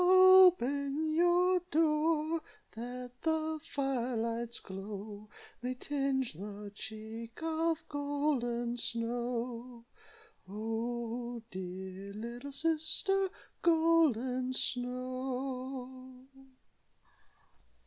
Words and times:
"Open 0.03 1.13
your 1.13 1.59
door, 1.69 2.41
That 2.71 3.11
the 3.21 3.59
fire 3.63 4.17
light's 4.17 4.57
glow 4.57 5.29
May 5.61 5.75
tinge 5.75 6.33
the 6.33 6.71
cheek 6.73 7.37
Of 7.43 7.87
Golden 7.87 8.77
Snow 8.77 9.85
Oh! 10.49 11.43
dear 11.51 12.13
little 12.13 12.51
sister, 12.51 13.29
Golden 13.61 14.53
Snow." 14.55 16.25